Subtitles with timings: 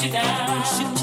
[0.00, 0.97] You down.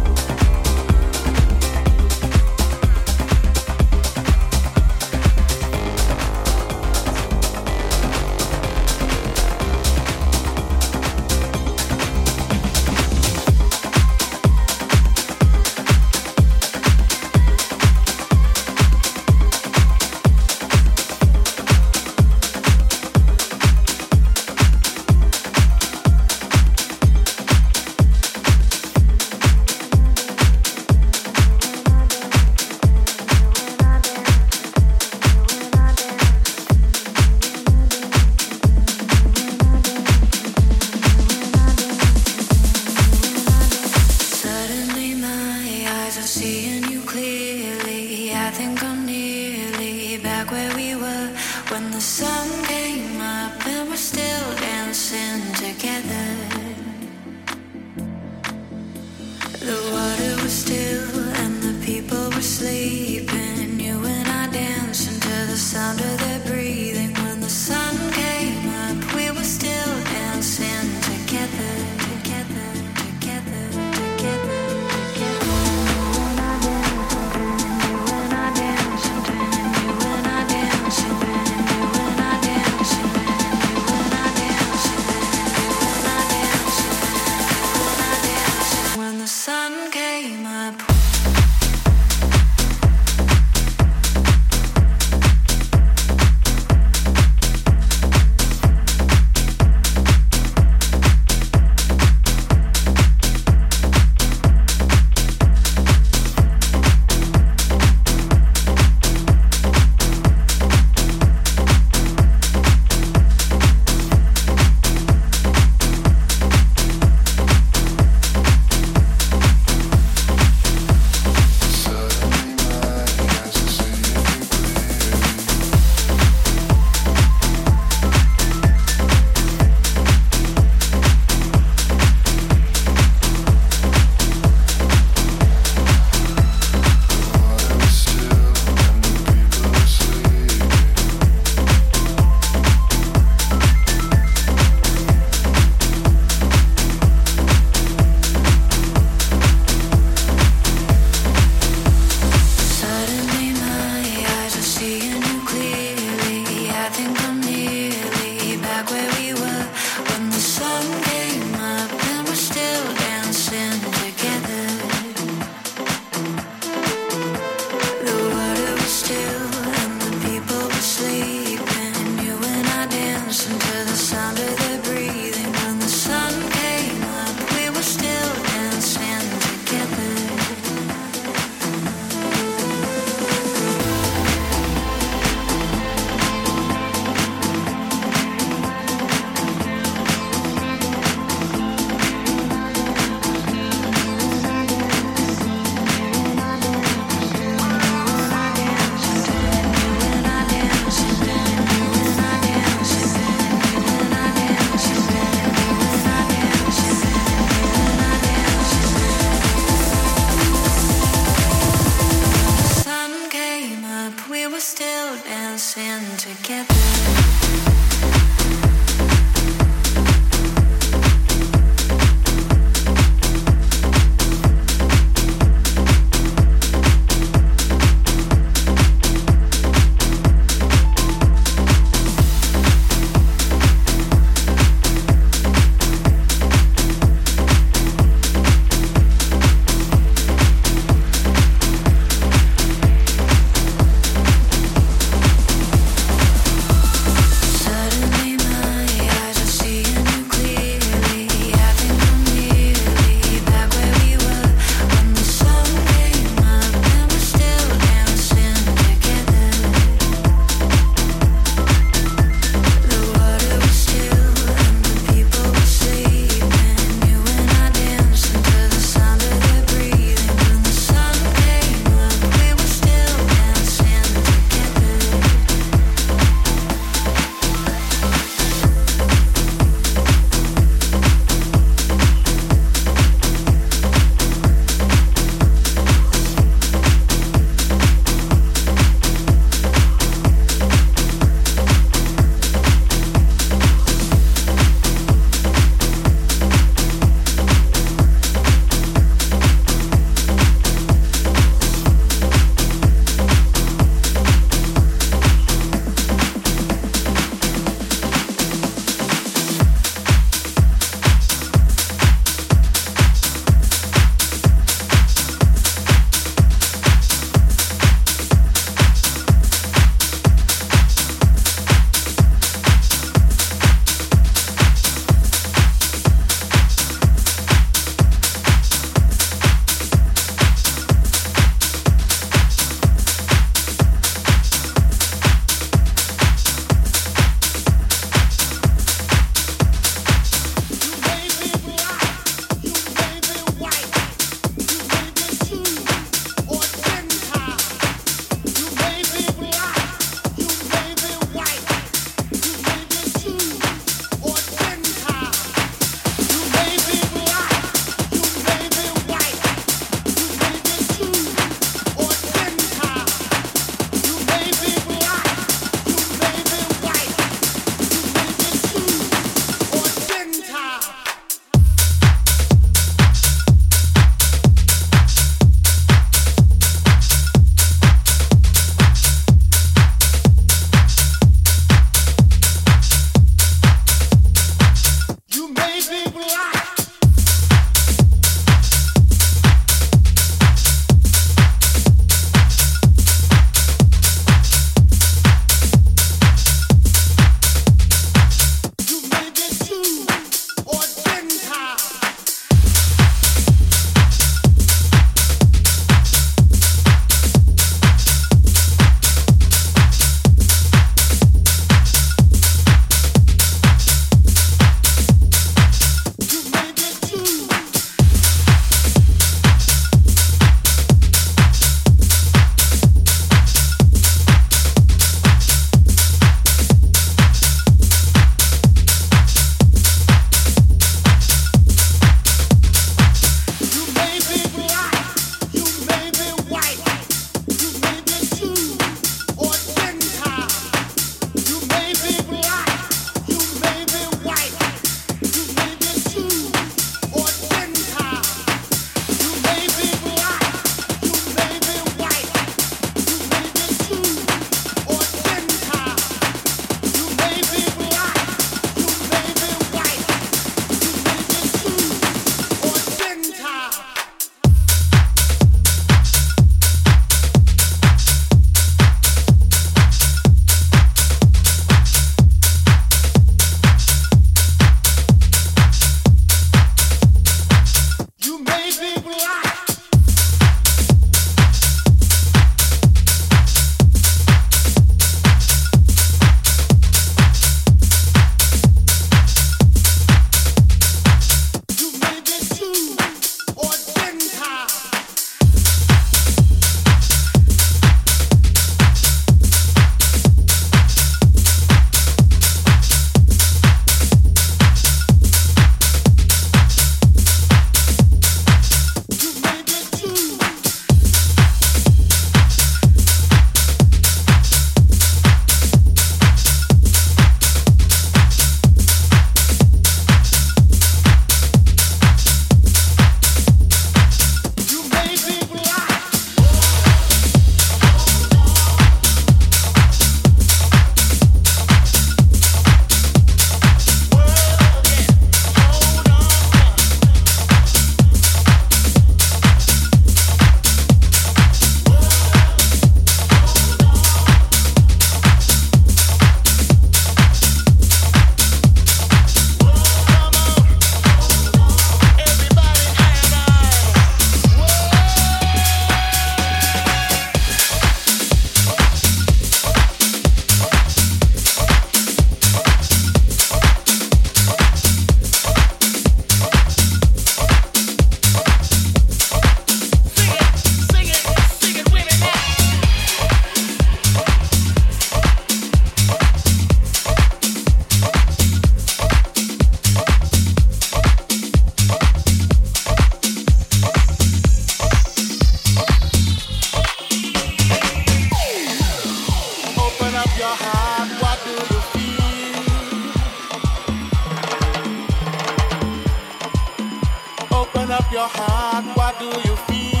[598.51, 600.00] heart, what do you feel?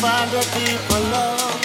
[0.00, 1.62] find a deeper love.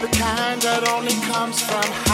[0.00, 2.07] The kind that only comes from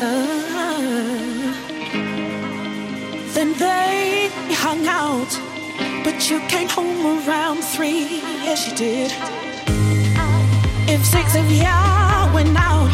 [0.00, 1.52] Uh,
[3.34, 5.30] then they hung out,
[6.04, 8.20] but you came home around three.
[8.46, 9.12] as you did.
[10.88, 11.64] If six of you
[12.34, 12.90] went out,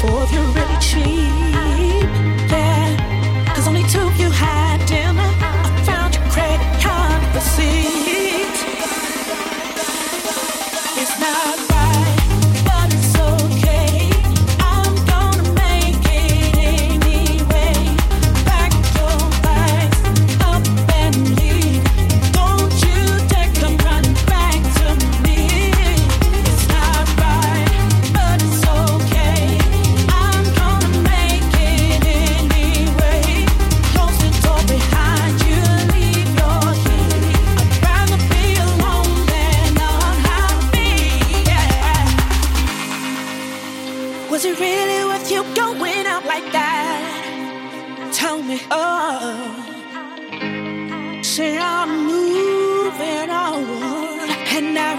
[0.00, 1.67] four of you really cheated.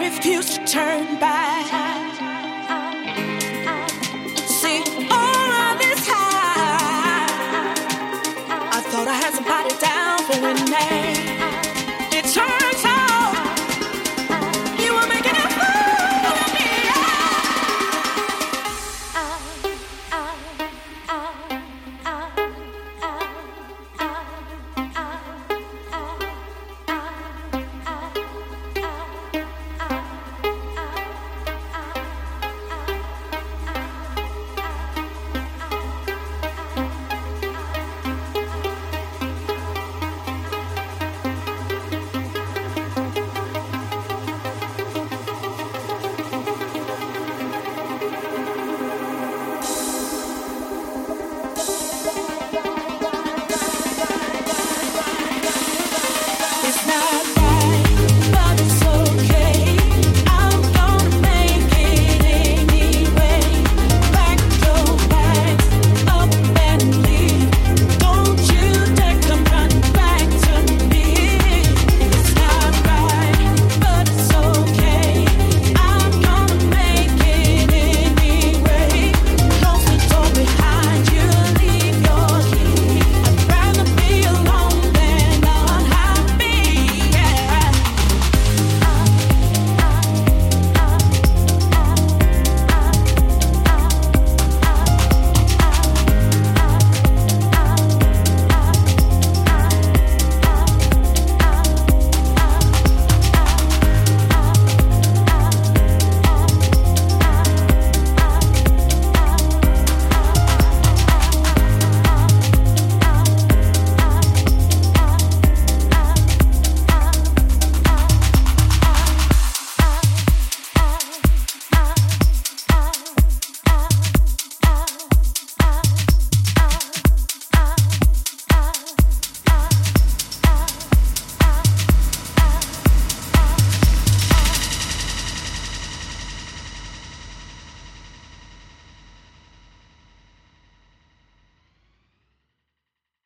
[0.09, 1.98] Refuse to turn back.